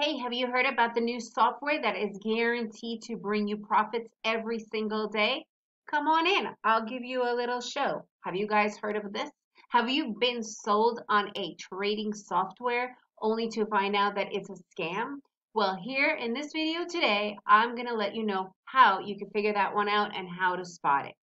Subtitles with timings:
[0.00, 4.12] Hey, have you heard about the new software that is guaranteed to bring you profits
[4.24, 5.46] every single day?
[5.88, 6.48] Come on in.
[6.64, 8.04] I'll give you a little show.
[8.24, 9.30] Have you guys heard of this?
[9.68, 14.56] Have you been sold on a trading software only to find out that it's a
[14.74, 15.18] scam?
[15.54, 19.30] Well, here in this video today, I'm going to let you know how you can
[19.30, 21.14] figure that one out and how to spot it.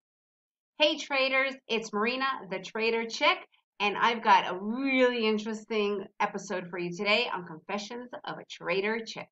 [0.78, 3.36] Hey traders, it's Marina, the Trader Chick,
[3.82, 9.00] and I've got a really interesting episode for you today on Confessions of a Trader
[9.04, 9.26] Chick.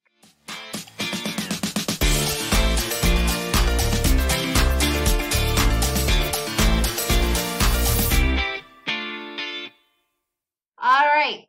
[10.82, 11.46] All right.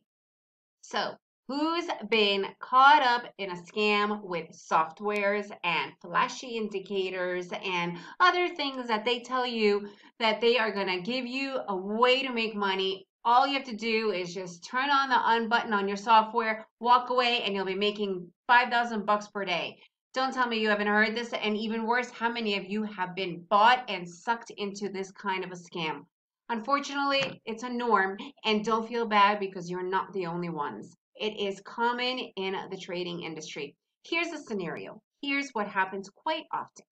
[0.81, 1.15] So,
[1.52, 8.88] who's been caught up in a scam with softwares and flashy indicators and other things
[8.88, 9.86] that they tell you
[10.18, 13.05] that they are going to give you a way to make money.
[13.26, 16.66] All you have to do is just turn on the on button on your software,
[16.80, 19.77] walk away, and you'll be making 5,000 bucks per day.
[20.13, 21.34] Don't tell me you haven't heard this.
[21.34, 25.43] And even worse, how many of you have been bought and sucked into this kind
[25.43, 26.05] of a scam?
[26.48, 30.96] Unfortunately, it's a norm, and don't feel bad because you're not the only ones.
[31.22, 33.76] It is common in the trading industry.
[34.04, 35.00] Here's a scenario.
[35.22, 36.84] Here's what happens quite often.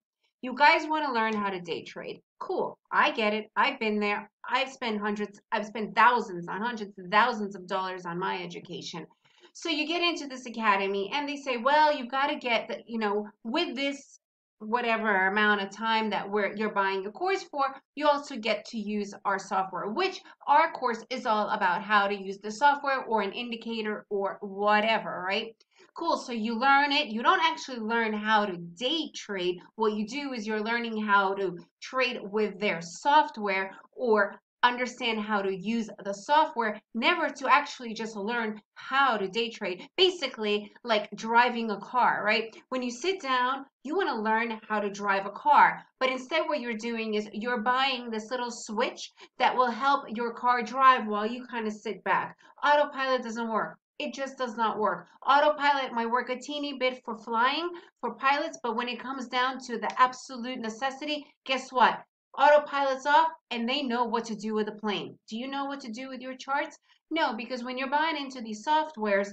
[0.44, 2.22] You guys want to learn how to day trade.
[2.40, 2.78] Cool.
[2.92, 3.50] I get it.
[3.56, 4.30] I've been there.
[4.48, 9.08] I've spent hundreds, I've spent thousands on hundreds of thousands of dollars on my education.
[9.54, 12.84] So you get into this academy and they say, well, you've got to get the,
[12.86, 14.20] you know, with this
[14.60, 17.66] whatever amount of time that we're you're buying a course for,
[17.96, 22.16] you also get to use our software, which our course is all about how to
[22.16, 25.56] use the software or an indicator or whatever, right?
[25.96, 26.18] Cool.
[26.18, 27.08] So you learn it.
[27.08, 29.60] You don't actually learn how to day trade.
[29.76, 35.42] What you do is you're learning how to trade with their software or understand how
[35.42, 39.88] to use the software, never to actually just learn how to day trade.
[39.98, 42.56] Basically, like driving a car, right?
[42.70, 46.48] When you sit down, you want to learn how to drive a car, but instead,
[46.48, 51.08] what you're doing is you're buying this little switch that will help your car drive
[51.08, 52.38] while you kind of sit back.
[52.64, 55.08] Autopilot doesn't work it just does not work.
[55.28, 57.70] Autopilot might work a teeny bit for flying,
[58.00, 62.02] for pilots, but when it comes down to the absolute necessity, guess what?
[62.38, 65.18] Autopilot's off and they know what to do with the plane.
[65.28, 66.78] Do you know what to do with your charts?
[67.12, 69.30] No, because when you're buying into these softwares,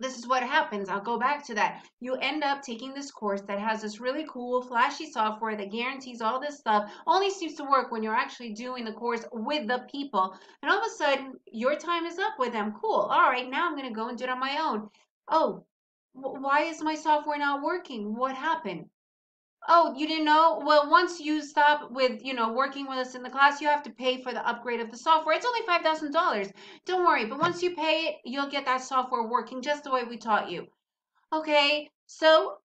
[0.00, 0.88] this is what happens.
[0.88, 1.84] I'll go back to that.
[2.00, 6.20] You end up taking this course that has this really cool, flashy software that guarantees
[6.20, 9.84] all this stuff, only seems to work when you're actually doing the course with the
[9.90, 10.36] people.
[10.62, 12.74] And all of a sudden, your time is up with them.
[12.80, 13.08] Cool.
[13.10, 14.88] All right, now I'm going to go and do it on my own.
[15.26, 15.64] Oh,
[16.12, 18.14] why is my software not working?
[18.14, 18.86] What happened?
[19.66, 20.62] Oh, you didn't know?
[20.64, 23.82] Well, once you stop with, you know, working with us in the class, you have
[23.84, 25.34] to pay for the upgrade of the software.
[25.34, 26.52] It's only $5,000.
[26.84, 30.04] Don't worry, but once you pay it, you'll get that software working just the way
[30.04, 30.66] we taught you.
[31.32, 32.58] Okay, so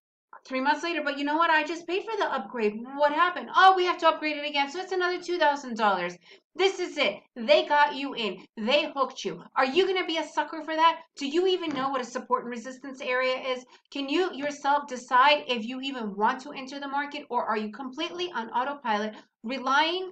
[0.46, 1.50] three months later, but you know what?
[1.50, 2.76] I just paid for the upgrade.
[2.96, 3.50] What happened?
[3.56, 4.70] Oh, we have to upgrade it again.
[4.70, 6.18] So it's another $2,000.
[6.56, 7.16] This is it.
[7.36, 8.46] They got you in.
[8.58, 9.44] They hooked you.
[9.56, 11.00] Are you going to be a sucker for that?
[11.16, 13.66] Do you even know what a support and resistance area is?
[13.92, 17.72] Can you yourself decide if you even want to enter the market or are you
[17.72, 20.12] completely on autopilot relying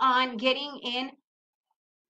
[0.00, 1.10] on getting in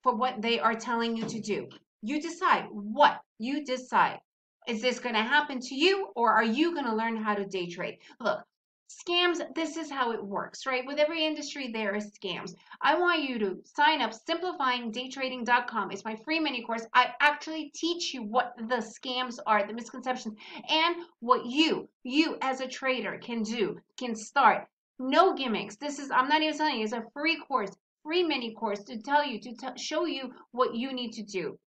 [0.02, 1.68] for what they are telling you to do?
[2.02, 4.20] You decide what you decide.
[4.66, 7.44] Is this going to happen to you or are you going to learn how to
[7.44, 7.98] day trade?
[8.20, 8.44] Look,
[8.88, 10.86] scams, this is how it works, right?
[10.86, 12.54] With every industry, there are scams.
[12.80, 15.90] I want you to sign up, simplifyingdaytrading.com.
[15.90, 16.86] It's my free mini course.
[16.94, 20.36] I actually teach you what the scams are, the misconceptions,
[20.68, 24.68] and what you, you as a trader can do, can start.
[24.98, 25.76] No gimmicks.
[25.76, 28.98] This is, I'm not even telling you, it's a free course, free mini course to
[28.98, 31.58] tell you, to show you what you need to do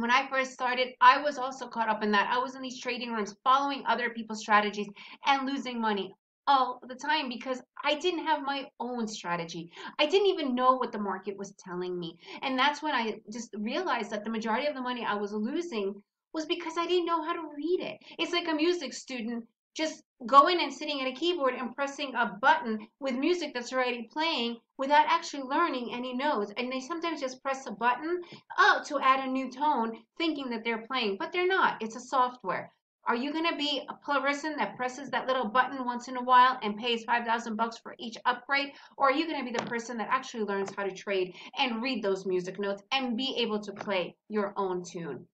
[0.00, 2.30] when I first started, I was also caught up in that.
[2.32, 4.88] I was in these trading rooms following other people's strategies
[5.26, 6.12] and losing money
[6.46, 9.70] all the time because I didn't have my own strategy.
[9.98, 12.16] I didn't even know what the market was telling me.
[12.42, 15.94] And that's when I just realized that the majority of the money I was losing
[16.32, 17.98] was because I didn't know how to read it.
[18.18, 19.44] It's like a music student
[19.74, 24.08] just going and sitting at a keyboard and pressing a button with music that's already
[24.12, 26.52] playing without actually learning any notes.
[26.56, 28.20] And they sometimes just press a button
[28.58, 31.80] oh, to add a new tone, thinking that they're playing, but they're not.
[31.80, 32.72] It's a software.
[33.04, 36.22] Are you going to be a person that presses that little button once in a
[36.22, 38.72] while and pays 5,000 bucks for each upgrade?
[38.98, 41.82] Or are you going to be the person that actually learns how to trade and
[41.82, 45.26] read those music notes and be able to play your own tune?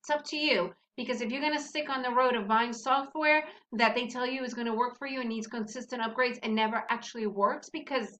[0.00, 0.74] It's up to you.
[0.96, 4.26] Because if you're going to stick on the road of buying software that they tell
[4.26, 7.70] you is going to work for you and needs consistent upgrades and never actually works
[7.70, 8.18] because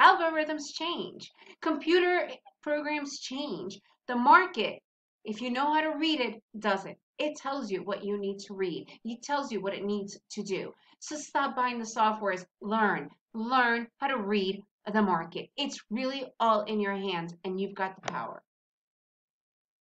[0.00, 1.30] algorithms change,
[1.60, 2.28] computer
[2.62, 3.78] programs change,
[4.08, 4.80] the market
[5.26, 6.96] if you know how to read it, does it.
[7.18, 8.86] It tells you what you need to read.
[9.04, 10.72] It tells you what it needs to do.
[11.00, 12.46] So stop buying the softwares.
[12.60, 13.10] Learn.
[13.34, 15.48] Learn how to read the market.
[15.56, 18.40] It's really all in your hands and you've got the power.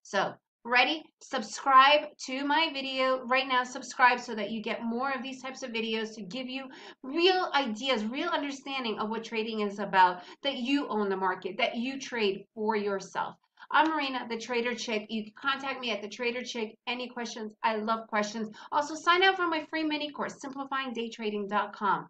[0.04, 0.34] So
[0.66, 1.04] ready?
[1.22, 3.64] Subscribe to my video right now.
[3.64, 6.66] Subscribe so that you get more of these types of videos to give you
[7.04, 11.76] real ideas, real understanding of what trading is about, that you own the market, that
[11.76, 13.36] you trade for yourself.
[13.72, 15.08] I'm Marina, the Trader Chick.
[15.10, 16.78] You can contact me at the Trader Chick.
[16.88, 17.54] Any questions?
[17.64, 18.50] I love questions.
[18.72, 22.08] Also, sign up for my free mini course, simplifyingdaytrading.com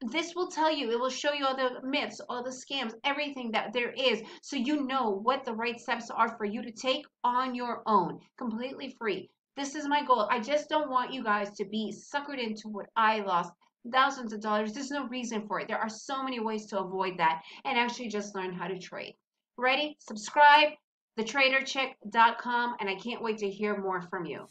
[0.00, 3.50] this will tell you, it will show you all the myths, all the scams, everything
[3.52, 7.04] that there is, so you know what the right steps are for you to take
[7.22, 9.28] on your own, completely free.
[9.56, 10.26] This is my goal.
[10.30, 13.52] I just don't want you guys to be suckered into what I lost
[13.92, 14.72] thousands of dollars.
[14.72, 15.68] There's no reason for it.
[15.68, 19.16] There are so many ways to avoid that and actually just learn how to trade.
[19.58, 19.96] Ready?
[19.98, 20.70] Subscribe,
[21.18, 24.46] thetraderchick.com, and I can't wait to hear more from you.